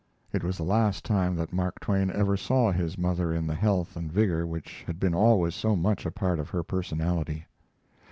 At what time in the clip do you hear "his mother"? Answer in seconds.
2.71-3.31